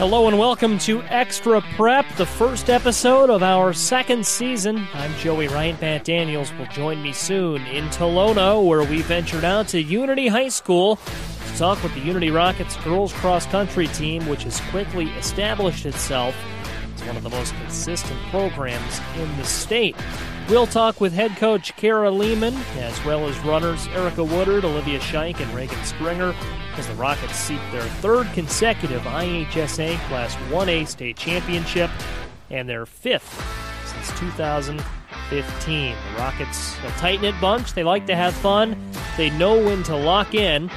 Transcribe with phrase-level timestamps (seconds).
[0.00, 4.88] Hello and welcome to Extra Prep, the first episode of our second season.
[4.94, 5.78] I'm Joey Wright.
[5.78, 10.48] Matt Daniels will join me soon in Tolono, where we ventured out to Unity High
[10.48, 15.84] School to talk with the Unity Rockets girls cross country team, which has quickly established
[15.84, 16.34] itself
[16.94, 19.94] as one of the most consistent programs in the state.
[20.48, 25.40] We'll talk with head coach Kara Leaman, as well as runners Erica Woodard, Olivia Shike,
[25.40, 26.34] and Reagen Stringer,
[26.76, 31.90] as the Rockets seek their third consecutive IHSA Class 1A state championship
[32.50, 33.42] and their fifth
[33.86, 35.94] since 2015.
[35.94, 38.76] The Rockets, a tight knit bunch, they like to have fun,
[39.16, 40.70] they know when to lock in,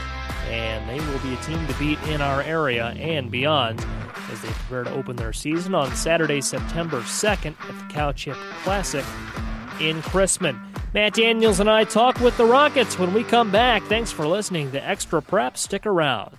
[0.50, 3.86] and they will be a team to beat in our area and beyond
[4.32, 8.38] as they prepare to open their season on Saturday, September 2nd at the Cow Chip
[8.64, 9.06] Classic
[9.80, 10.73] in Chrisman.
[10.94, 13.82] Matt Daniels and I talk with the Rockets when we come back.
[13.84, 15.58] Thanks for listening to Extra Prep.
[15.58, 16.38] Stick around.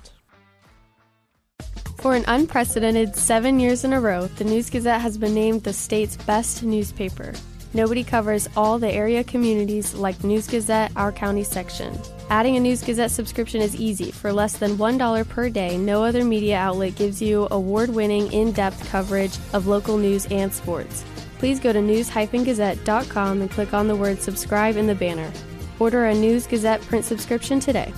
[1.99, 5.73] For an unprecedented seven years in a row, the News Gazette has been named the
[5.73, 7.33] state's best newspaper.
[7.73, 11.99] Nobody covers all the area communities like News Gazette, our county section.
[12.31, 14.13] Adding a News Gazette subscription is easy.
[14.13, 18.53] For less than $1 per day, no other media outlet gives you award winning, in
[18.53, 21.05] depth coverage of local news and sports
[21.39, 25.33] please go to news-gazette.com and click on the word subscribe in the banner.
[25.79, 27.93] Order a News Gazette print subscription today.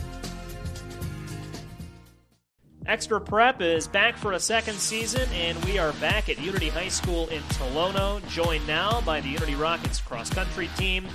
[2.86, 6.88] Extra Prep is back for a second season, and we are back at Unity High
[6.88, 11.06] School in Tolono, joined now by the Unity Rockets cross country team.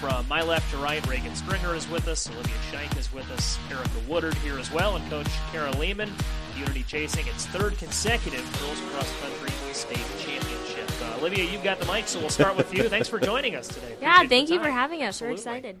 [0.00, 3.58] From my left to right, Reagen Stringer is with us, Olivia Shike is with us,
[3.70, 6.12] Erica Woodard here as well, and Coach Kara Leaman.
[6.58, 10.53] Unity chasing its third consecutive girls cross country state championship.
[11.02, 12.88] Uh, Olivia, you've got the mic, so we'll start with you.
[12.88, 13.94] Thanks for joining us today.
[13.94, 15.20] Appreciate yeah, thank you for having us.
[15.22, 15.34] Absolutely.
[15.34, 15.80] We're excited.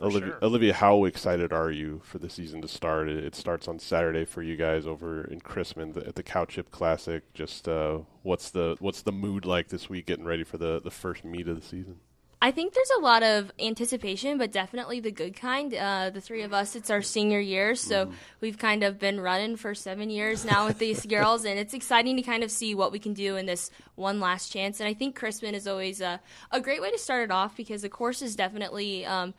[0.00, 0.38] Olivia, sure.
[0.42, 3.08] Olivia, how excited are you for the season to start?
[3.08, 6.44] It, it starts on Saturday for you guys over in Chrisman the, at the Cow
[6.44, 7.22] Chip Classic.
[7.34, 10.90] Just uh, what's the what's the mood like this week, getting ready for the, the
[10.90, 11.98] first meet of the season?
[12.40, 15.74] I think there's a lot of anticipation, but definitely the good kind.
[15.74, 18.14] Uh, the three of us, it's our senior year, so mm-hmm.
[18.40, 22.16] we've kind of been running for seven years now with these girls, and it's exciting
[22.16, 24.78] to kind of see what we can do in this one last chance.
[24.78, 26.20] And I think Chrisman is always a,
[26.52, 29.04] a great way to start it off because the course is definitely.
[29.04, 29.34] Um,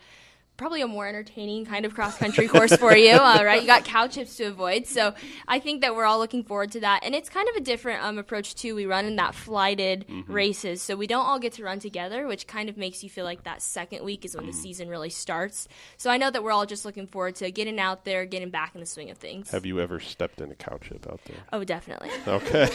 [0.60, 3.62] probably a more entertaining kind of cross country course for you, uh, right?
[3.62, 5.14] You got cow chips to avoid, so
[5.48, 7.04] I think that we're all looking forward to that.
[7.04, 8.76] And it's kind of a different um, approach too.
[8.76, 10.32] We run in that flighted mm-hmm.
[10.32, 13.24] races, so we don't all get to run together, which kind of makes you feel
[13.26, 14.52] like that second week is when mm.
[14.52, 15.70] the season really starts.
[15.96, 18.76] So I know that we're all just looking forward to getting out there, getting back
[18.76, 19.50] in the swing of things.
[19.52, 21.38] Have you ever stepped in a cow chip out there?
[21.54, 22.10] Oh, definitely.
[22.28, 22.70] Okay.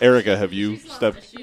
[0.00, 1.34] Erica, have you stepped?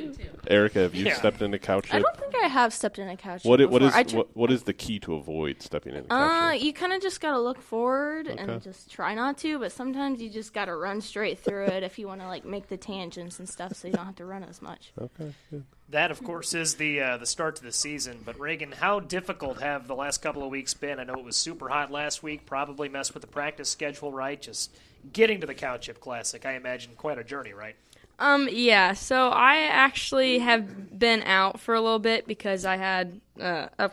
[0.48, 1.16] Erica, have you yeah.
[1.16, 1.94] stepped in a cow chip?
[1.94, 3.46] I don't think I have stepped in a cow chip.
[3.46, 5.25] What, what is what, what is the key to avoid
[5.60, 6.12] stepping in?
[6.12, 8.42] Uh, you kind of just gotta look forward okay.
[8.42, 9.60] and just try not to.
[9.60, 12.68] But sometimes you just gotta run straight through it if you want to like make
[12.68, 14.92] the tangents and stuff, so you don't have to run as much.
[15.00, 15.34] Okay.
[15.52, 15.64] Good.
[15.90, 18.20] That, of course, is the uh, the start to the season.
[18.26, 21.00] But Reagen, how difficult have the last couple of weeks been?
[21.00, 22.46] I know it was super hot last week.
[22.46, 24.42] Probably messed with the practice schedule, right?
[24.42, 24.76] Just
[25.14, 26.44] getting to the Cow Chip Classic.
[26.46, 27.76] I imagine quite a journey, right?
[28.18, 28.94] Um, yeah.
[28.94, 33.92] So I actually have been out for a little bit because I had uh, a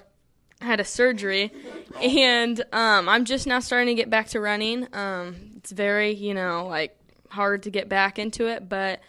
[0.62, 1.52] had a surgery,
[2.00, 4.88] and um, I'm just now starting to get back to running.
[4.94, 6.96] Um, it's very, you know, like
[7.28, 9.00] hard to get back into it, but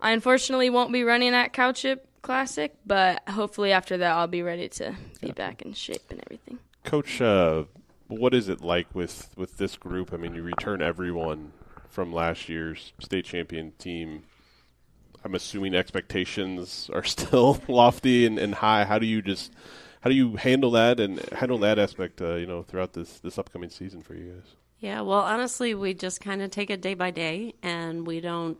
[0.00, 2.74] I unfortunately won't be running at Cow Chip Classic.
[2.86, 6.58] But hopefully after that, I'll be ready to be back in shape and everything.
[6.84, 7.64] Coach, uh,
[8.06, 10.12] what is it like with with this group?
[10.12, 11.52] I mean, you return everyone
[11.88, 14.24] from last year's state champion team
[15.24, 18.84] I'm assuming expectations are still lofty and, and high.
[18.84, 19.52] How do you just
[20.08, 23.38] how do you handle that and handle that aspect, uh, you know, throughout this this
[23.38, 24.54] upcoming season for you guys?
[24.78, 28.56] Yeah, well, honestly, we just kind of take it day by day, and we don't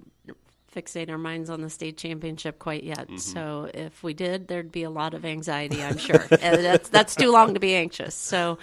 [0.70, 3.06] fixate our minds on the state championship quite yet.
[3.06, 3.16] Mm-hmm.
[3.16, 6.22] So if we did, there'd be a lot of anxiety, I'm sure.
[6.42, 8.14] and that's that's too long to be anxious.
[8.14, 8.58] So.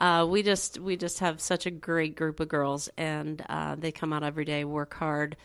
[0.00, 3.90] Uh, we just we just have such a great group of girls, and uh, they
[3.90, 5.36] come out every day, work hard,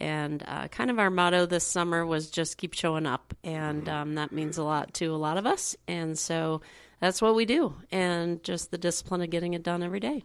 [0.00, 3.34] and uh, kind of our motto this summer was just keep showing up.
[3.44, 5.76] And um, that means a lot to a lot of us.
[5.86, 6.62] And so
[7.00, 7.74] that's what we do.
[7.92, 10.24] And just the discipline of getting it done every day.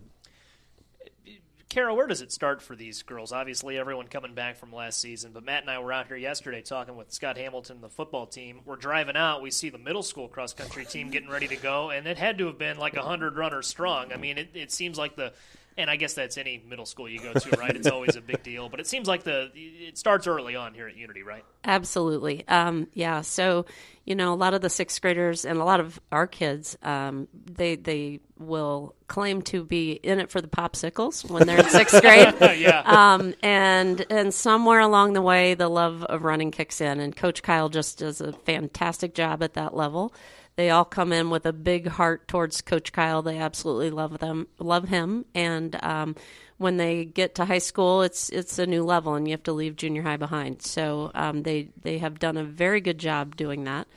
[1.68, 3.34] Kara, where does it start for these girls?
[3.34, 6.62] Obviously, everyone coming back from last season, but Matt and I were out here yesterday
[6.62, 8.62] talking with Scott Hamilton, the football team.
[8.64, 11.90] We're driving out, we see the middle school cross country team getting ready to go,
[11.90, 14.14] and it had to have been like 100 runners strong.
[14.14, 15.34] I mean, it, it seems like the
[15.78, 17.76] and I guess that's any middle school you go to, right?
[17.76, 18.70] It's always a big deal.
[18.70, 21.44] But it seems like the it starts early on here at Unity, right?
[21.66, 22.48] Absolutely.
[22.48, 23.22] Um, yeah.
[23.22, 23.66] So,
[24.06, 27.28] you know, a lot of the sixth graders and a lot of our kids, um,
[27.34, 32.02] they they will claim to be in it for the popsicles when they're in sixth
[32.02, 32.34] grade.
[32.58, 32.82] yeah.
[32.86, 37.44] Um, and and somewhere along the way, the love of running kicks in, and Coach
[37.44, 40.14] Kyle just does a fantastic job at that level.
[40.56, 43.22] They all come in with a big heart towards Coach Kyle.
[43.22, 46.16] They absolutely love them, love him, and um,
[46.58, 49.54] when they get to high school, it's it's a new level, and you have to
[49.54, 50.62] leave junior high behind.
[50.62, 53.88] So um, they they have done a very good job doing that.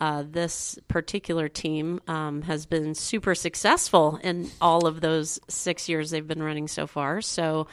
[0.00, 6.10] Uh, this particular team um, has been super successful in all of those six years
[6.10, 7.20] they've been running so far.
[7.20, 7.66] So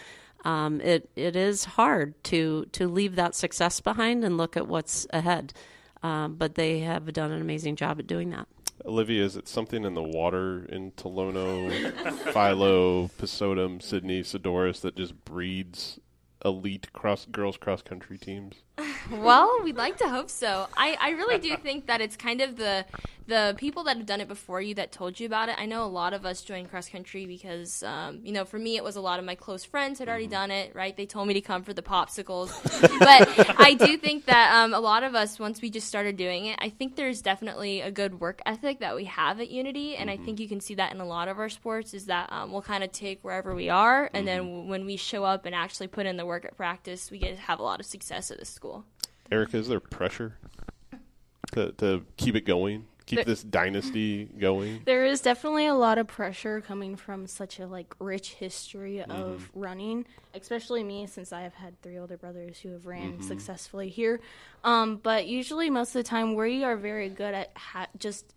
[0.44, 5.08] um, it it is hard to to leave that success behind and look at what's
[5.12, 5.54] ahead.
[6.06, 8.48] Um, but they have done an amazing job at doing that.
[8.86, 11.72] Olivia, is it something in the water in Tolono,
[12.32, 16.00] Philo, Pesotum, Sidney, Sadorus that just breeds
[16.44, 18.58] elite cross girls cross country teams?
[19.12, 20.68] Well, we'd like to hope so.
[20.76, 22.86] I, I really do think that it's kind of the
[23.28, 25.56] the people that have done it before you that told you about it.
[25.58, 28.76] I know a lot of us joined cross country because, um, you know, for me,
[28.76, 30.96] it was a lot of my close friends had already done it, right?
[30.96, 32.52] They told me to come for the popsicles.
[33.00, 36.46] but I do think that um, a lot of us, once we just started doing
[36.46, 39.96] it, I think there's definitely a good work ethic that we have at Unity.
[39.96, 42.32] And I think you can see that in a lot of our sports is that
[42.32, 44.10] um, we'll kind of take wherever we are.
[44.14, 47.18] And then when we show up and actually put in the work at practice, we
[47.18, 48.65] get to have a lot of success at the school.
[49.32, 50.38] Erica, is there pressure
[51.54, 52.86] to, to keep it going?
[53.06, 54.82] Keep There- this dynasty going?
[54.86, 59.10] There is definitely a lot of pressure coming from such a like rich history of
[59.10, 59.60] mm-hmm.
[59.60, 63.22] running, especially me since I have had three older brothers who have ran mm-hmm.
[63.22, 64.22] successfully here.
[64.64, 68.34] Um, but usually, most of the time, we are very good at ha- just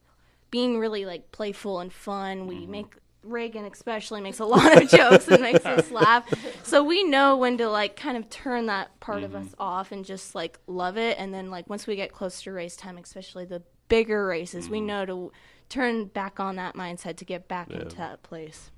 [0.51, 2.47] being really like playful and fun.
[2.47, 2.71] We mm-hmm.
[2.71, 2.95] make
[3.27, 6.27] Reagen especially makes a lot of jokes and makes us laugh.
[6.69, 10.05] So we know when to like kind of turn that part of us off and
[10.05, 11.19] just like love it.
[11.19, 14.81] And then like once we get close to race time, especially the bigger races, we
[14.81, 15.33] know to
[15.71, 18.71] turn back on that mindset to get back into that place.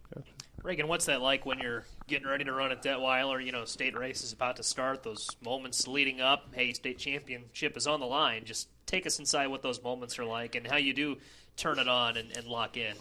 [0.62, 3.44] Reagen, what's that like when you're getting ready to run at Detweiller?
[3.44, 5.02] You know, state race is about to start.
[5.02, 8.44] Those moments leading up, hey, state championship is on the line.
[8.44, 11.16] Just take us inside what those moments are like and how you do
[11.56, 12.94] turn it on and, and lock in.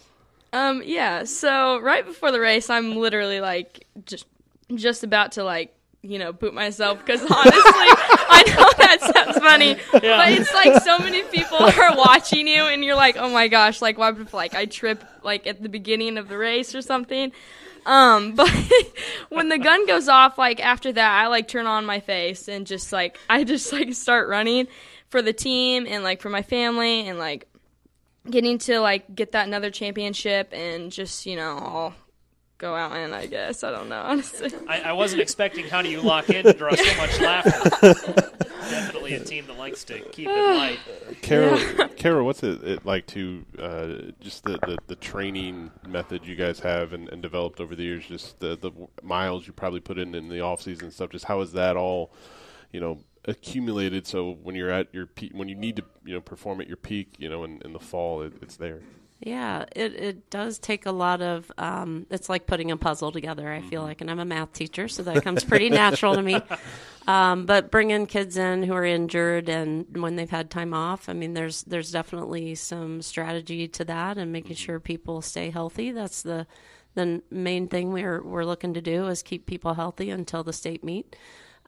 [0.52, 1.24] Um, yeah.
[1.24, 4.26] So right before the race, I'm literally like just
[4.74, 9.76] just about to like you know boot myself because honestly, I know that sounds funny,
[9.92, 10.02] but
[10.32, 13.98] it's like so many people are watching you, and you're like, oh my gosh, like
[13.98, 17.32] what if like I trip like at the beginning of the race or something.
[17.86, 18.50] Um, but
[19.28, 22.66] when the gun goes off, like after that, I like turn on my face and
[22.66, 24.68] just like I just like start running
[25.08, 27.46] for the team and like for my family and like
[28.28, 31.94] getting to like get that another championship and just you know I'll
[32.60, 34.52] go out and I guess I don't know honestly.
[34.68, 37.70] I, I wasn't expecting how do you lock in to draw so much laughter.
[38.70, 40.78] Definitely a team that likes to keep it light.
[41.22, 46.36] Kara, Kara, what's it, it like to uh, just the, the, the training method you
[46.36, 48.06] guys have and, and developed over the years?
[48.06, 48.70] Just the, the
[49.02, 51.10] miles you probably put in in the off season and stuff.
[51.10, 52.12] Just how is that all,
[52.72, 54.06] you know, accumulated?
[54.06, 56.76] So when you're at your peak, when you need to, you know, perform at your
[56.76, 58.82] peak, you know, in, in the fall, it, it's there.
[59.20, 61.52] Yeah, it, it does take a lot of.
[61.58, 63.52] Um, it's like putting a puzzle together.
[63.52, 66.40] I feel like, and I'm a math teacher, so that comes pretty natural to me.
[67.06, 71.12] Um, but bringing kids in who are injured and when they've had time off, I
[71.14, 75.90] mean, there's there's definitely some strategy to that, and making sure people stay healthy.
[75.92, 76.46] That's the
[76.94, 80.84] the main thing we're we're looking to do is keep people healthy until the state
[80.84, 81.16] meet.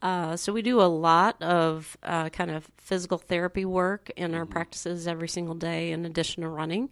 [0.02, 4.44] Uh, so we do a lot of uh, kind of physical therapy work in our
[4.44, 6.90] practices every single day, in addition to running.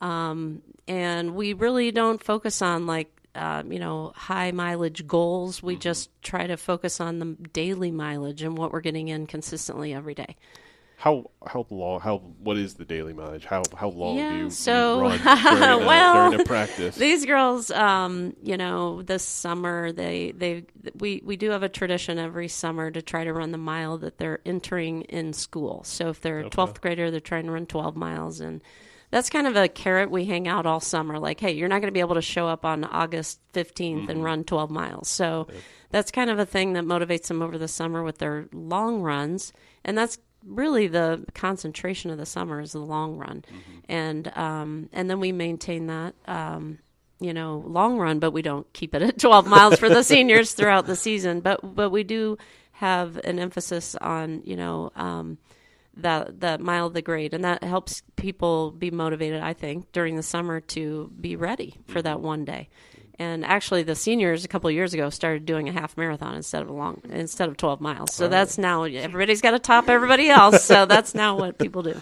[0.00, 5.62] Um, and we really don't focus on like uh, you know high mileage goals.
[5.62, 9.92] We just try to focus on the daily mileage and what we're getting in consistently
[9.92, 10.36] every day.
[10.98, 12.00] How how long?
[12.00, 13.44] How what is the daily mileage?
[13.44, 15.18] How how long Yeah, do you, so- you run
[15.58, 16.96] during, a, well, during a practice?
[16.96, 20.64] These girls, um, you know, this summer they they
[20.98, 24.16] we we do have a tradition every summer to try to run the mile that
[24.16, 25.84] they're entering in school.
[25.84, 28.62] So if they're a twelfth grader, they're trying to run twelve miles, and
[29.10, 31.18] that's kind of a carrot we hang out all summer.
[31.18, 34.24] Like, hey, you're not going to be able to show up on August 15th and
[34.24, 35.08] run twelve miles.
[35.08, 35.46] So
[35.90, 39.52] that's kind of a thing that motivates them over the summer with their long runs,
[39.84, 43.44] and that's really the concentration of the summer is the long run,
[43.88, 46.78] and um, and then we maintain that um,
[47.20, 50.52] you know, long run, but we don't keep it at 12 miles for the seniors
[50.52, 51.40] throughout the season.
[51.40, 52.38] But but we do
[52.72, 55.38] have an emphasis on, you know, um,
[55.96, 59.40] the the mile of the grade, and that helps people be motivated.
[59.42, 62.68] I think during the summer to be ready for that one day.
[63.18, 66.62] And actually, the seniors a couple of years ago started doing a half marathon instead
[66.62, 68.12] of a long instead of 12 miles.
[68.14, 70.64] So that's now everybody's got to top everybody else.
[70.64, 72.00] So that's now what people do.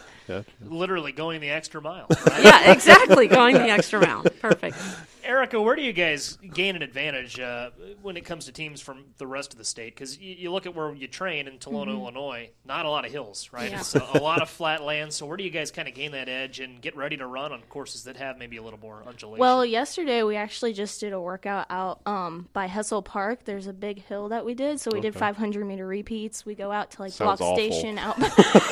[0.61, 2.09] Literally going the extra mile.
[2.42, 3.28] Yeah, exactly.
[3.28, 4.25] Going the extra mile.
[4.40, 4.76] Perfect.
[5.24, 7.70] Erica, where do you guys gain an advantage uh,
[8.02, 9.94] when it comes to teams from the rest of the state?
[9.94, 13.12] Because you, you look at where you train in Tolono, Illinois, not a lot of
[13.12, 13.70] hills, right?
[13.70, 13.80] Yeah.
[13.80, 15.12] It's a, a lot of flat land.
[15.12, 17.52] So where do you guys kind of gain that edge and get ready to run
[17.52, 19.40] on courses that have maybe a little more undulation?
[19.40, 23.44] Well, yesterday we actually just did a workout out um, by Hessel Park.
[23.44, 26.44] There's a big hill that we did, so we did 500 meter repeats.
[26.44, 27.56] We go out to like Sounds Block awful.
[27.56, 28.18] Station out.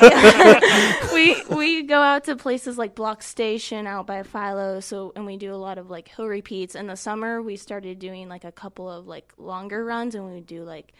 [0.01, 0.99] Yeah.
[1.13, 4.79] we we go out to places like Block Station out by Philo.
[4.79, 6.42] So and we do a lot of like hill repeats.
[6.51, 10.33] In the summer, we started doing like a couple of like longer runs, and we
[10.33, 10.93] would do like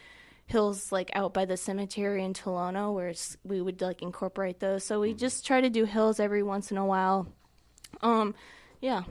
[0.46, 4.84] hills like out by the cemetery in Tolono, where it's, we would like incorporate those.
[4.84, 7.28] So we just try to do hills every once in a while.
[8.02, 8.36] Um,
[8.82, 9.04] yeah.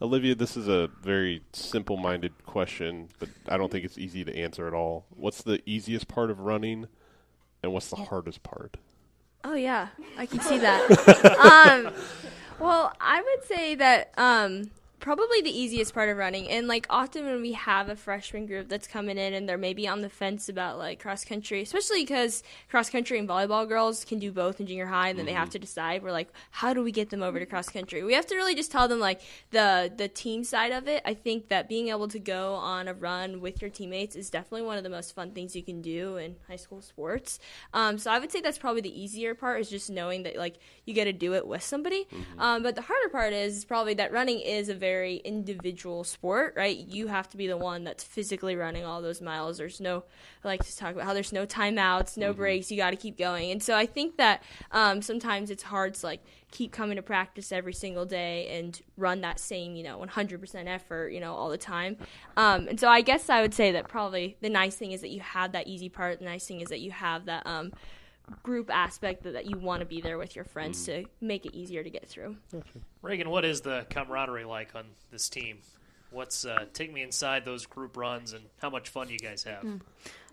[0.00, 4.36] Olivia, this is a very simple minded question, but I don't think it's easy to
[4.36, 5.06] answer at all.
[5.10, 6.88] What's the easiest part of running,
[7.62, 8.78] and what's the hardest part?
[9.44, 9.88] Oh yeah,
[10.18, 10.90] I can see that.
[11.86, 11.92] um,
[12.58, 14.70] well, I would say that um,
[15.02, 18.68] probably the easiest part of running, and like often when we have a freshman group
[18.68, 22.42] that's coming in and they're maybe on the fence about like cross country, especially because
[22.70, 25.50] cross country and volleyball girls can do both in junior high, and then they have
[25.50, 26.02] to decide.
[26.02, 28.02] We're like, how do we get them over to cross country?
[28.02, 31.02] We have to really just tell them like the the team side of it.
[31.04, 34.62] I think that being able to go on a run with your teammates is definitely
[34.62, 37.40] one of the most fun things you can do in high school sports.
[37.74, 40.58] Um, so I would say that's probably the easier part is just knowing that like
[40.86, 42.06] you got to do it with somebody.
[42.38, 46.76] Um, but the harder part is probably that running is a very individual sport, right?
[46.76, 49.58] You have to be the one that's physically running all those miles.
[49.58, 50.04] There's no
[50.44, 52.70] I like to talk about how there's no timeouts, no breaks.
[52.70, 53.50] You got to keep going.
[53.52, 56.20] And so I think that um, sometimes it's hard to like
[56.50, 61.12] keep coming to practice every single day and run that same, you know, 100% effort,
[61.12, 61.96] you know, all the time.
[62.36, 65.10] Um, and so I guess I would say that probably the nice thing is that
[65.10, 66.18] you have that easy part.
[66.18, 67.72] The nice thing is that you have that um,
[68.42, 71.54] group aspect that, that you want to be there with your friends to make it
[71.54, 72.36] easier to get through.
[73.02, 75.58] Reagen, what is the camaraderie like on this team?
[76.10, 79.64] What's uh, take me inside those group runs and how much fun you guys have?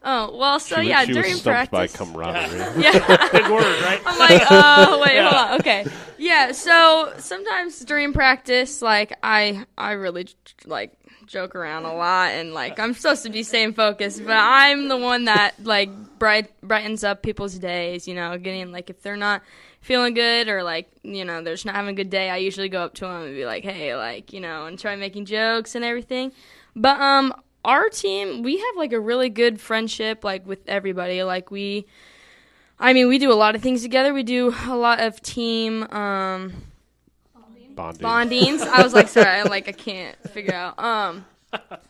[0.04, 1.72] Oh well, so she, yeah, she during was practice.
[1.72, 2.60] by camaraderie.
[2.84, 4.02] yeah, Big word, right?
[4.06, 5.30] I'm like, oh wait, Yeah.
[5.30, 5.60] hold on.
[5.60, 5.86] Okay,
[6.18, 6.52] yeah.
[6.54, 10.28] So sometimes during practice, like I, I really
[10.66, 10.94] like
[11.26, 14.98] joke around a lot, and like I'm supposed to be staying focused, but I'm the
[14.98, 18.08] one that like bright brightens up people's days.
[18.08, 19.42] You know, getting like if they're not
[19.82, 22.70] feeling good or like you know they're just not having a good day, I usually
[22.70, 25.76] go up to them and be like, hey, like you know, and try making jokes
[25.76, 26.32] and everything.
[26.76, 31.24] But um, our team, we have like a really good friendship, like with everybody.
[31.24, 31.86] Like we.
[32.82, 34.14] I mean, we do a lot of things together.
[34.14, 36.54] We do a lot of team um,
[37.76, 38.06] Bonding.
[38.06, 38.62] bondings.
[38.62, 40.80] I was like, sorry, I'm like, I can't figure out.
[40.80, 41.26] Um,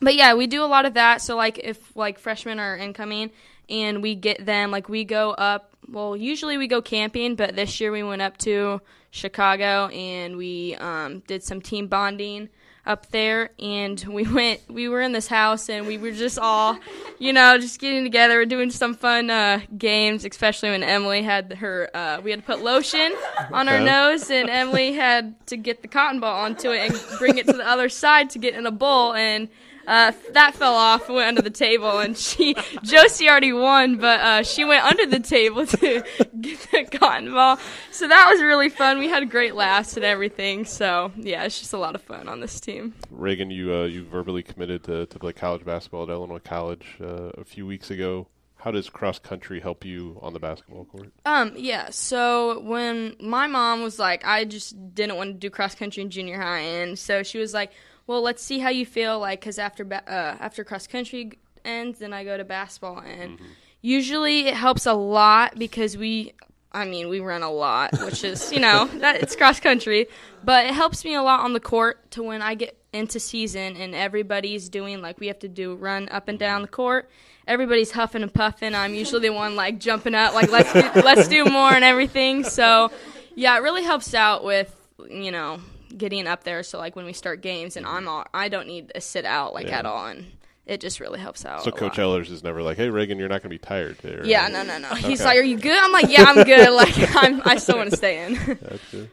[0.00, 1.20] but yeah, we do a lot of that.
[1.22, 3.30] So like, if like freshmen are incoming
[3.68, 5.74] and we get them, like we go up.
[5.88, 10.76] Well, usually we go camping, but this year we went up to Chicago and we
[10.76, 12.48] um, did some team bonding
[12.86, 16.78] up there and we went we were in this house and we were just all
[17.18, 21.52] you know just getting together and doing some fun uh, games especially when emily had
[21.54, 23.14] her uh, we had to put lotion
[23.52, 27.38] on our nose and emily had to get the cotton ball onto it and bring
[27.38, 29.48] it to the other side to get in a bowl and
[29.86, 34.42] uh, that fell off went under the table and she josie already won but uh,
[34.42, 36.04] she went under the table to
[36.40, 37.58] get the cotton ball
[37.90, 41.72] so that was really fun we had great laughs and everything so yeah it's just
[41.72, 45.18] a lot of fun on this team Reagen, you uh, you verbally committed to, to
[45.18, 48.26] play college basketball at Illinois College uh, a few weeks ago.
[48.56, 51.10] How does cross country help you on the basketball court?
[51.24, 51.88] Um, yeah.
[51.90, 56.10] So when my mom was like, I just didn't want to do cross country in
[56.10, 57.72] junior high, and so she was like,
[58.10, 62.00] "Well, let's see how you feel like, because after ba- uh, after cross country ends,
[62.00, 63.38] then I go to basketball, and
[63.82, 66.32] usually it helps a lot because we."
[66.72, 70.08] I mean, we run a lot, which is, you know, that it's cross country,
[70.42, 73.76] but it helps me a lot on the court to when I get into season
[73.76, 77.08] and everybody's doing like we have to do run up and down the court.
[77.46, 78.74] Everybody's huffing and puffing.
[78.74, 82.42] I'm usually the one like jumping up, like let's do, let's do more and everything.
[82.42, 82.90] So,
[83.36, 84.74] yeah, it really helps out with
[85.08, 85.60] you know
[86.00, 86.64] getting up there.
[86.64, 87.96] So like when we start games and mm-hmm.
[87.96, 89.78] I'm all, I don't need to sit out like Yeah.
[89.78, 90.26] at all, and
[90.66, 91.62] it just really helps out.
[91.62, 92.04] So a Coach lot.
[92.04, 94.48] Ellers is never like, "Hey, Reagen, you're not going to be tired today." or Yeah,
[94.48, 94.88] no, no, no.
[94.94, 95.28] He's Okay.
[95.28, 97.96] like, "Are you good?" I'm like, "Yeah, I'm good." Like, I'm, I still want to
[97.96, 98.34] stay in.
[98.34, 99.08] Gotcha.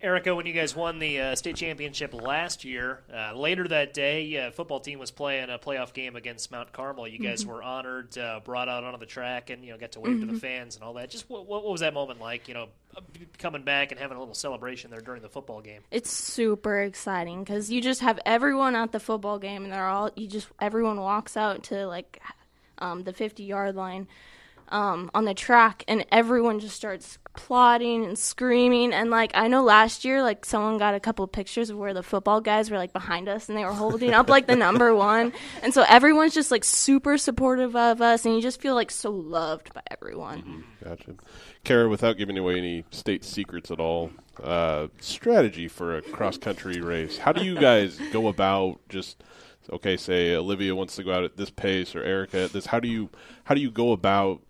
[0.00, 4.38] Erica, when you guys won the uh, state championship last year, uh, later that day,
[4.46, 7.08] uh, football team was playing a playoff game against Mount Carmel.
[7.08, 7.50] You guys Mm-hmm.
[7.52, 10.26] were honored, uh, brought out onto the track, and you know got to wave to
[10.26, 11.10] the fans and all that.
[11.10, 12.46] Just what, what was that moment like?
[12.48, 12.66] You know,
[13.38, 15.82] coming back and having a little celebration there during the football game.
[15.90, 20.10] It's super exciting because you just have everyone at the football game, and they're all
[20.14, 22.20] you just everyone walks out to like
[22.78, 24.06] um, the 50 yard line
[24.70, 28.92] um, on the track, and everyone just starts plotting and screaming.
[28.92, 31.94] And like I know last year, like someone got a couple of pictures of where
[31.94, 34.94] the football guys were like behind us, and they were holding up like the number
[34.94, 35.32] one,
[35.62, 39.10] and so everyone's just like super supportive of us, and you just feel like so
[39.10, 40.64] loved by everyone.
[40.82, 41.14] Gotcha.
[41.64, 44.10] Kara, without giving away any state secrets at all,
[44.42, 47.18] uh, strategy for a cross country race.
[47.18, 49.22] How do you guys go about just
[49.70, 49.96] okay?
[49.96, 52.66] Say Olivia wants to go out at this pace, or Erica at this.
[52.66, 53.10] How do you
[53.44, 54.40] how do you go about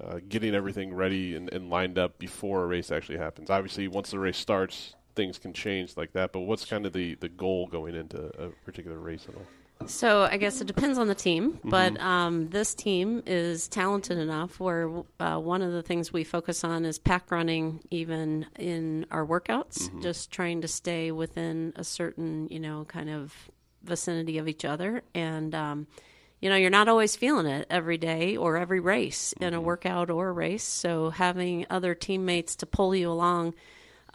[0.00, 3.50] uh, getting everything ready and, and lined up before a race actually happens?
[3.50, 6.32] Obviously, once the race starts, things can change like that.
[6.32, 9.46] But what's kind of the, the goal going into a particular race at all?
[9.86, 14.58] So I guess it depends on the team, but um, this team is talented enough
[14.58, 14.88] where
[15.20, 19.90] uh, one of the things we focus on is pack running, even in our workouts,
[20.00, 23.34] just trying to stay within a certain, you know, kind of
[23.82, 25.02] vicinity of each other.
[25.14, 25.86] And, um,
[26.44, 30.10] you know, you're not always feeling it every day or every race in a workout
[30.10, 30.62] or a race.
[30.62, 33.54] So having other teammates to pull you along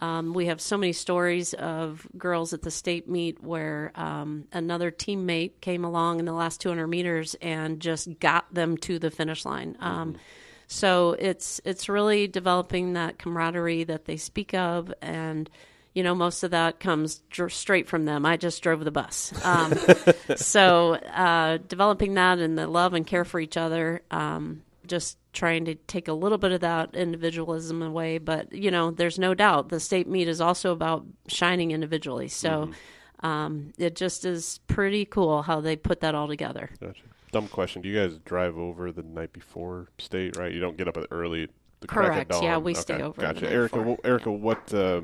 [0.00, 4.90] um, we have so many stories of girls at the state meet where um, another
[4.90, 9.44] teammate came along in the last 200 meters and just got them to the finish
[9.44, 9.76] line.
[9.78, 10.16] Um,
[10.66, 15.50] so it's it's really developing that camaraderie that they speak of, and
[16.00, 18.24] you know most of that comes dr- straight from them.
[18.24, 19.74] I just drove the bus, um,
[20.36, 24.00] so uh, developing that and the love and care for each other.
[24.10, 28.16] Um, just trying to take a little bit of that individualism away.
[28.16, 32.28] But, you know, there's no doubt the state meet is also about shining individually.
[32.28, 32.70] So
[33.20, 36.70] um, it just is pretty cool how they put that all together.
[36.80, 37.02] Gotcha.
[37.30, 37.82] Dumb question.
[37.82, 40.36] Do you guys drive over the night before state?
[40.36, 41.48] Right, you don't get up early.
[41.80, 42.32] The Correct.
[42.42, 43.84] Yeah, we stay Okay, over the Gotcha, Erica.
[43.84, 45.02] wh- Erica, what uh,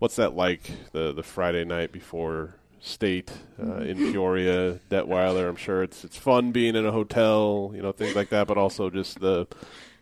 [0.00, 0.68] what's that like?
[0.92, 3.30] The the Friday night before state
[3.62, 5.48] uh, in Peoria, Detweiller.
[5.48, 8.56] I'm sure it's it's fun being in a hotel, you know, things like that, but
[8.58, 9.46] also just the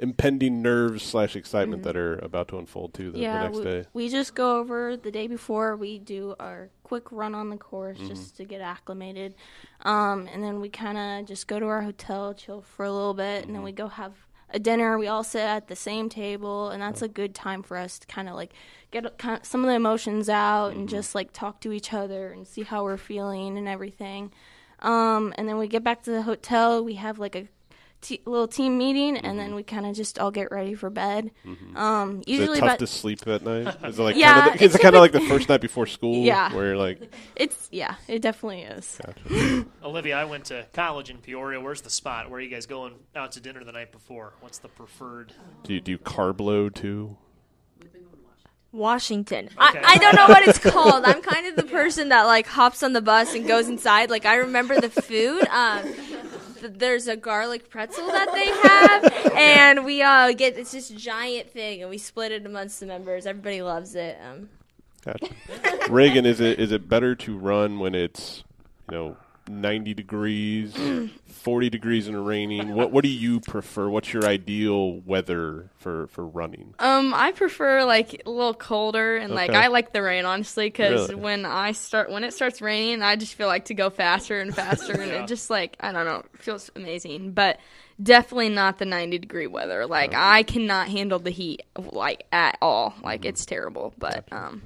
[0.01, 3.85] impending nerves slash excitement that are about to unfold too the, the next we, day.
[3.93, 5.77] we just go over the day before.
[5.77, 8.07] We do our quick run on the course Mm-hmm.
[8.07, 9.35] just to get acclimated,
[9.83, 13.15] um, and then we kind of just go to our hotel, chill for a little
[13.15, 13.65] bit, and then Mm-hmm.
[13.65, 14.13] we go have
[14.51, 14.99] a dinner.
[14.99, 18.07] We all sit at the same table, and that's a good time for us to
[18.07, 18.53] kind of like
[18.91, 20.81] get kind some of the emotions out Mm-hmm.
[20.81, 24.33] and just like talk to each other and see how we're feeling and everything.
[24.81, 26.85] Um, and then we get back to the hotel.
[26.85, 27.49] We have like a
[28.01, 31.31] t- little team meeting, and then we kind of just all get ready for bed.
[31.75, 33.77] Um, Is it usually, tough about to sleep at night?
[33.85, 35.87] Is it like Yeah, kinda, is it's it kind of like the first night before
[35.87, 36.25] school?
[36.25, 36.55] Yeah.
[36.55, 37.01] where you're like,
[37.37, 38.99] it's yeah, it definitely is.
[39.05, 39.67] gotcha.
[39.85, 41.61] Olivia, I went to college in Peoria.
[41.61, 42.31] Where's the spot?
[42.31, 44.33] Where are you guys going out to dinner the night before?
[44.41, 45.33] What's the preferred?
[45.65, 47.17] do you do you carb load too?
[48.71, 49.47] Washington.
[49.47, 49.57] Okay.
[49.59, 51.05] I, I don't know what it's called.
[51.05, 54.11] I'm kind of the person that like hops on the bus and goes inside.
[54.11, 55.47] Like I remember the food.
[55.49, 55.91] Um,
[56.61, 61.51] th- there's a garlic pretzel that they have, and we uh, get it's this giant
[61.51, 63.27] thing, and we split it amongst the members.
[63.27, 64.19] Everybody loves it.
[64.27, 64.49] Um,
[65.05, 65.27] Gotcha.
[65.89, 68.45] Reagen, is it is it better to run when it's
[68.91, 69.17] you know
[69.49, 70.75] ninety degrees,
[71.27, 72.75] forty degrees and raining?
[72.75, 73.89] What what do you prefer?
[73.89, 76.75] What's your ideal weather for for running?
[76.79, 79.59] Um, I prefer like a little colder and like Okay.
[79.59, 81.21] I like the rain honestly because Really?
[81.21, 84.55] when I start when it starts raining, I just feel like to go faster and
[84.55, 87.33] faster and it just like I don't know, it feels amazing.
[87.33, 87.59] But
[88.01, 89.87] definitely not the 90 degree weather.
[89.87, 92.95] Like I cannot handle the heat like at all.
[93.03, 93.95] Like it's terrible.
[93.99, 94.63] But um,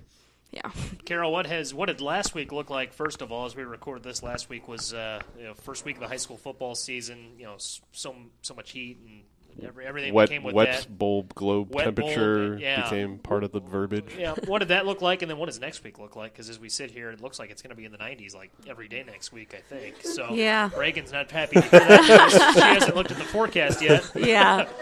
[0.52, 0.70] yeah.
[1.06, 2.92] Kara, what has what did last week look like?
[2.92, 5.96] First of all, as we record this, last week was uh, you know, first week
[5.96, 7.32] of the high school football season.
[7.38, 9.22] You know, so so much heat and
[9.66, 10.98] every, everything Wet that came with wet that.
[10.98, 12.82] bulb globe Wet bulb, temperature yeah.
[12.82, 14.14] became part of the verbiage.
[14.18, 16.32] Yeah, what did that look like, and then what does next week look like?
[16.32, 18.34] Because as we sit here, it looks like it's going to be in the 90s
[18.34, 19.54] like every day next week.
[19.56, 20.34] I think so.
[20.34, 20.70] Yeah.
[20.70, 22.52] Reagen's not happy to hear that.
[22.54, 24.04] she hasn't looked at the forecast yet.
[24.14, 24.68] yeah.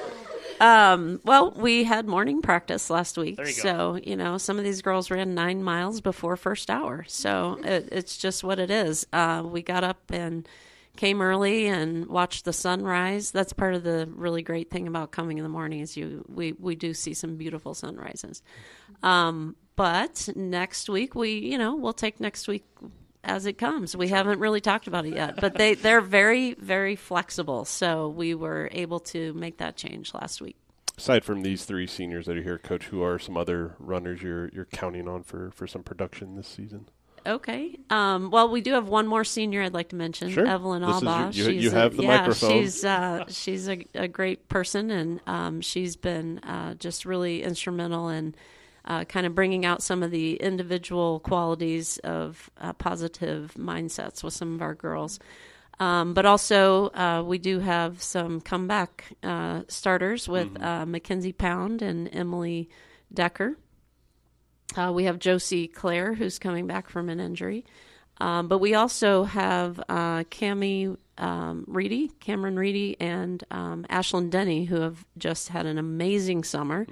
[0.61, 4.83] Um, well, we had morning practice last week, you so you know some of these
[4.83, 7.05] girls ran nine miles before first hour.
[7.09, 9.07] So it, it's just what it is.
[9.13, 10.47] Uh, we got up and
[10.97, 13.31] came early and watched the sunrise.
[13.31, 16.53] That's part of the really great thing about coming in the morning is you we
[16.53, 18.43] we do see some beautiful sunrises.
[19.03, 22.67] Um, but next week we you know we'll take next week
[23.25, 23.97] as it comes.
[23.97, 27.65] We haven't really talked about it yet, but they they're very very flexible.
[27.65, 30.57] So we were able to make that change last week.
[30.97, 34.49] aside from these three seniors that are here, Coach, who are some other runners you're
[34.49, 36.89] you're counting on for for some production this season?
[37.27, 37.77] Okay.
[37.91, 40.47] Um, well, we do have one more senior I'd like to mention, Sure.
[40.47, 41.37] Evelyn This your- Alba.
[41.37, 42.51] you- she's a- have the yeah, microphone.
[42.53, 48.09] She's uh, she's a, a great person, and um, she's been uh, just really instrumental
[48.09, 48.35] in
[48.85, 54.35] uh, kind of bringing out some of the individual qualities of uh, positive mindsets with
[54.35, 55.19] some of our girls.
[55.79, 61.81] Um, but also, uh, we do have some comeback uh, starters with uh, Mackenzie Pound
[61.81, 62.69] and Emily
[63.13, 63.57] Decker.
[64.77, 67.65] Uh, we have Josie Claire, who's coming back from an injury.
[68.21, 74.65] Um, but we also have uh, Cami um, Reedy, Cameron Reedy, and um, Ashlyn Denny,
[74.65, 76.87] who have just had an amazing summer.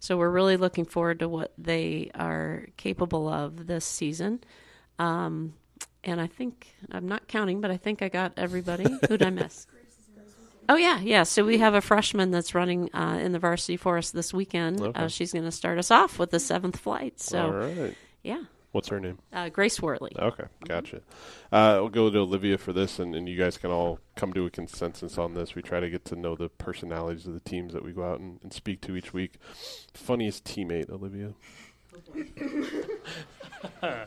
[0.00, 4.42] So we're really looking forward to what they are capable of this season.
[4.98, 5.54] Um,
[6.02, 8.84] and I think, I'm not counting, but I think I got everybody.
[9.08, 9.66] Who did I miss?
[10.68, 11.24] Oh yeah, yeah.
[11.24, 14.80] So we have a freshman that's running uh, in the varsity for us this weekend.
[14.80, 15.04] Okay.
[15.04, 17.20] Uh, she's going to start us off with the seventh flight.
[17.20, 17.94] So All right.
[18.22, 19.18] yeah, What's her name?
[19.32, 20.10] uh, Grace Worley.
[20.18, 20.96] Okay, gotcha.
[21.52, 24.46] Uh, we'll go to Olivia for this, and, and you guys can all come to
[24.46, 25.54] a consensus on this.
[25.54, 28.18] We try to get to know the personalities of the teams that we go out
[28.18, 29.34] and, and speak to each week.
[29.92, 31.34] Funniest teammate, Olivia?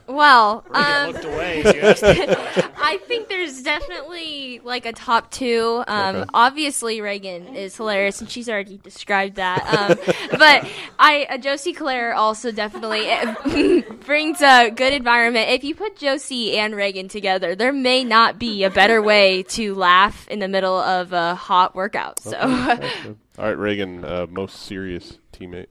[0.06, 1.62] Well, I um, looked away.
[2.88, 3.04] as you asked that.
[3.04, 5.82] I think there's definitely like a top two.
[5.86, 6.24] Um, Okay.
[6.34, 9.62] Obviously, Reagen is hilarious, and she's already described that.
[9.66, 10.66] Um, but
[10.98, 15.50] I, uh, Josie Claire also definitely eh, brings a good environment.
[15.50, 19.74] If you put Josie and Reagen together, there may not be a better way to
[19.74, 22.20] laugh in the middle of a hot workout.
[22.20, 23.16] So, Gotcha.
[23.38, 25.66] All right, Reagen, uh, most serious teammate.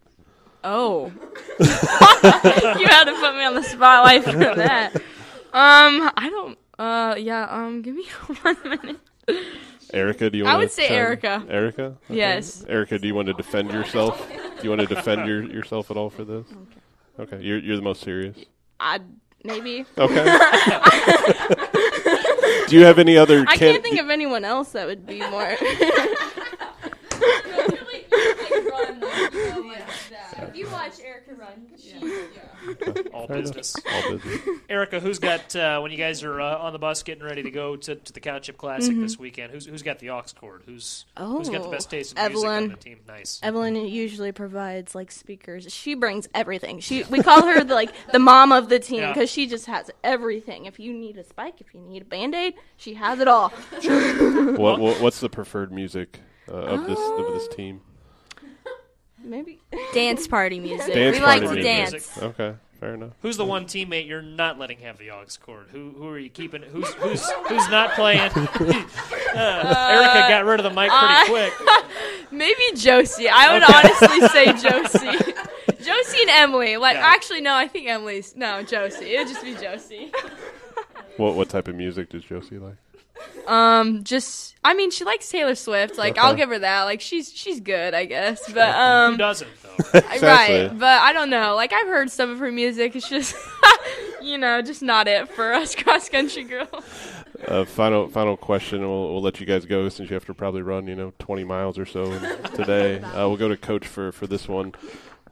[0.63, 1.11] Oh.
[1.59, 1.65] you
[2.87, 4.95] had to put me on the spotlight for that.
[4.95, 6.57] Um, I don't.
[6.79, 7.47] Uh, yeah.
[7.49, 8.05] Um, give me
[8.41, 8.97] one minute.
[9.93, 11.45] Erica, do you I want would say Erica.
[11.49, 11.95] Erica?
[12.05, 12.15] Okay.
[12.15, 12.63] Yes.
[12.67, 14.27] Erica, do you want to defend yourself?
[14.29, 16.45] Do you want to defend your, yourself at all for this?
[17.19, 17.39] Okay.
[17.41, 18.37] You're, you're the most serious.
[18.79, 18.99] I
[19.43, 19.85] maybe.
[19.97, 20.23] Okay.
[22.67, 23.41] do you have any other?
[23.47, 25.55] I can- can't think of anyone else that would be more.
[29.19, 33.53] if you watch Erica run, All Fair enough.
[33.55, 33.75] business.
[33.91, 34.41] All business.
[34.69, 37.51] Erica, who's got uh, when you guys are uh, on the bus getting ready to
[37.51, 39.01] go to, to the Cow Chip Classic Mm-hmm.
[39.01, 39.51] this weekend?
[39.51, 40.63] Who's who's got the aux cord?
[40.65, 42.69] Who's who's got the best taste in music on Evelyn.
[42.71, 42.99] the team?
[43.07, 43.39] Nice.
[43.43, 45.71] Evelyn usually provides like speakers.
[45.73, 46.79] She brings everything.
[46.79, 49.13] She we call her the, like the mom of the team Yeah.
[49.13, 50.65] because she just has everything.
[50.65, 53.49] If you need a spike, if you need a band aid, she has it all.
[53.81, 57.81] what, what what's the preferred music uh, of this of this team?
[59.27, 59.59] Maybe
[59.93, 60.93] dance party music.
[60.93, 61.91] Dance we like party to music.
[61.91, 62.17] dance.
[62.17, 63.11] Okay, fair enough.
[63.21, 65.67] Who's the one teammate you're not letting have the aux cord?
[65.71, 66.61] Who who are you keeping?
[66.63, 68.31] Who's who's who's not playing?
[69.37, 71.53] Uh, Erica got rid of the mic pretty quick.
[72.31, 73.29] maybe Josie.
[73.29, 75.33] I would honestly say Josie.
[75.83, 76.77] Josie and Emily.
[76.77, 77.05] Like, Yeah.
[77.05, 77.53] actually, no.
[77.53, 78.35] I think Emily's.
[78.35, 79.13] No, Josie.
[79.13, 80.11] It would just be Josie.
[81.17, 82.77] What what type of music does Josie like?
[83.47, 84.55] Um, just.
[84.63, 85.97] I mean, she likes Taylor Swift.
[85.97, 86.83] Like, I'll give her that.
[86.83, 88.51] Like, she's she's good, I guess.
[88.51, 89.69] But Who um, doesn't though?
[89.93, 90.13] Right?
[90.13, 90.61] Exactly.
[90.67, 90.77] right.
[90.77, 91.55] But I don't know.
[91.55, 92.95] Like, I've heard some of her music.
[92.95, 93.35] It's just,
[94.21, 96.83] you know, just not it for us cross country girls.
[97.47, 98.81] Uh, final final question.
[98.81, 101.43] We'll, we'll let you guys go since you have to probably run, you know, 20
[101.43, 102.17] miles or so
[102.55, 102.99] today.
[102.99, 104.73] Uh, we'll go to coach for, for this one.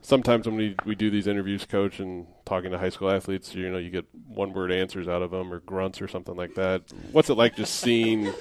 [0.05, 3.71] Sometimes when we, we do these interviews, coach, and talking to high school athletes, you
[3.71, 6.83] know, you get one word answers out of them or grunts or something like that.
[7.11, 8.31] What's it like just seeing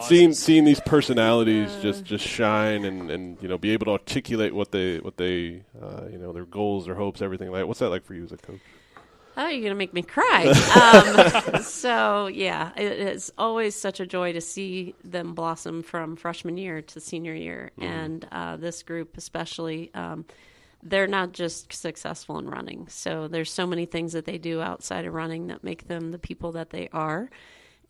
[0.00, 4.54] seeing seeing these personalities just just shine and, and you know be able to articulate
[4.54, 7.66] what they what they uh, you know their goals, their hopes, everything like.
[7.66, 8.60] What's that like for you as a coach?
[9.36, 10.46] Oh, you're gonna make me cry.
[11.54, 16.56] um, so yeah, it is always such a joy to see them blossom from freshman
[16.56, 19.90] year to senior year, and uh, this group especially.
[19.92, 20.24] Um,
[20.88, 22.86] they're not just successful in running.
[22.88, 26.18] So there's so many things that they do outside of running that make them the
[26.18, 27.28] people that they are.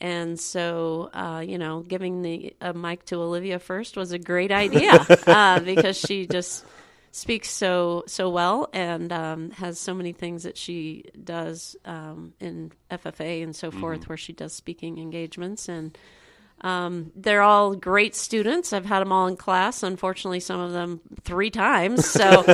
[0.01, 4.53] And so, uh, you know, giving the a mic to Olivia first was a great
[4.53, 4.93] idea
[5.27, 6.65] uh, because she just
[7.13, 12.73] speaks so so well and um, has so many things that she does um, in
[12.91, 15.97] FFA and so forth, where she does speaking engagements and.
[16.63, 18.73] Um, they're all great students.
[18.73, 19.83] I've had them all in class.
[19.83, 22.09] Unfortunately, some of them three times.
[22.09, 22.23] So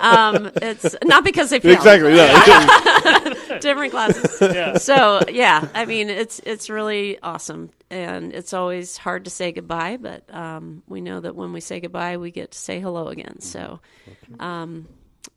[0.00, 1.76] um, it's not because they failed.
[1.76, 2.16] Exactly.
[2.16, 3.58] Yeah.
[3.60, 4.36] Different classes.
[4.40, 4.78] Yeah.
[4.78, 9.98] So yeah, I mean it's it's really awesome, and it's always hard to say goodbye,
[9.98, 13.40] but um, we know that when we say goodbye, we get to say hello again.
[13.40, 13.80] So
[14.38, 14.88] um,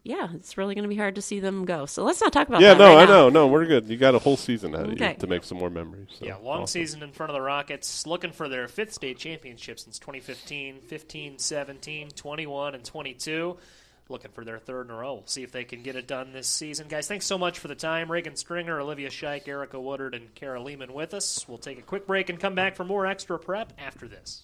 [0.04, 1.86] yeah, it's really going to be hard to see them go.
[1.86, 2.80] So let's not talk about Yeah, that.
[2.84, 3.12] Yeah, no, right I now.
[3.13, 3.88] know, no, we're good.
[3.88, 5.12] You got a whole season ahead of Okay.
[5.12, 6.10] you to make some more memories.
[6.20, 6.68] so Yeah, long awesome.
[6.82, 11.39] season in front of the Rockets, looking for their fifth state championship since 2015, 15,
[11.39, 13.58] 17, 21, and 22.
[14.10, 15.13] Looking for their third in a row.
[15.13, 16.88] We'll see if they can get it done this season.
[16.89, 18.10] Guys, thanks so much for the time.
[18.10, 21.48] Reagen Stringer, Olivia Shike, Erica Woodard, and Kara Leaman with us.
[21.48, 24.44] We'll take a quick break and come back for more extra prep after this.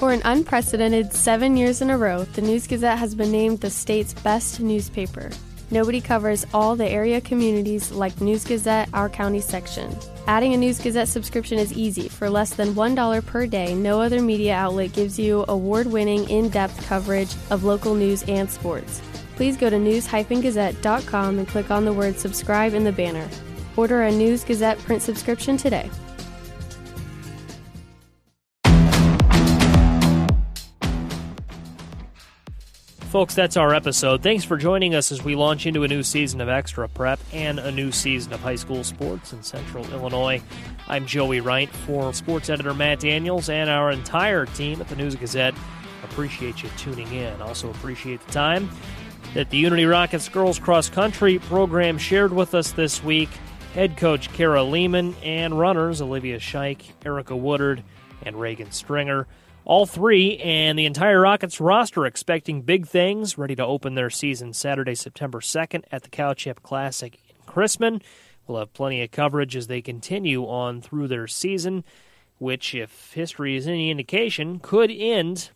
[0.00, 3.68] For an unprecedented seven years in a row, the News Gazette has been named the
[3.68, 5.28] state's best newspaper.
[5.70, 9.94] Nobody covers all the area communities like News Gazette, our county section.
[10.26, 12.08] Adding a News Gazette subscription is easy.
[12.08, 16.48] For less than $1 per day, no other media outlet gives you award winning, in
[16.48, 19.02] depth coverage of local news and sports.
[19.36, 23.28] Please go to news-gazette.com and click on the word subscribe in the banner.
[23.76, 25.90] Order a News Gazette print subscription today.
[33.10, 34.22] Folks, that's our episode.
[34.22, 37.58] Thanks for joining us as we launch into a new season of Extra Prep and
[37.58, 40.40] a new season of high school sports in Central Illinois.
[40.86, 45.16] I'm Joey Wright for sports editor Matt Daniels and our entire team at the News
[45.16, 45.54] Gazette.
[46.04, 47.42] Appreciate you tuning in.
[47.42, 48.70] Also appreciate the time
[49.34, 53.30] that the Unity Rockets girls cross country program shared with us this week.
[53.74, 57.82] Head coach Kara Leaman and runners Olivia Shike, Erica Woodard,
[58.22, 59.26] and Reagen Stringer.
[59.64, 64.52] All three and the entire Rockets roster expecting big things, ready to open their season
[64.52, 68.02] Saturday, September 2nd at the Cowchip Classic in Chrisman.
[68.46, 71.84] We'll have plenty of coverage as they continue on through their season,
[72.38, 75.50] which, if history is any indication, could end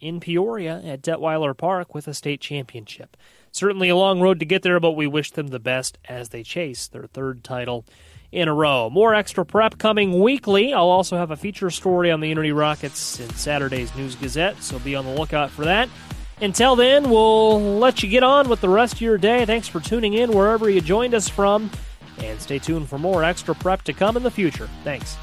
[0.00, 3.16] in Peoria at Detweiller Park with a state championship.
[3.52, 6.42] Certainly a long road to get there, but we wish them the best as they
[6.42, 7.84] chase their third title
[8.32, 8.90] in a row.
[8.90, 10.72] More extra prep coming weekly.
[10.72, 14.78] I'll also have a feature story on the Unity Rockets in Saturday's News Gazette, so
[14.78, 15.88] be on the lookout for that.
[16.40, 19.44] Until then, we'll let you get on with the rest of your day.
[19.44, 21.70] Thanks for tuning in wherever you joined us from,
[22.18, 24.68] and stay tuned for more extra prep to come in the future.
[24.84, 25.16] Thanks.